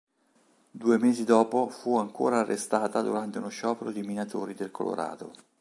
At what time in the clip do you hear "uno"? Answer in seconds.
3.37-3.49